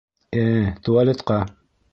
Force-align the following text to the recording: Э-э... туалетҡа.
Э-э... 0.43 0.65
туалетҡа. 0.87 1.41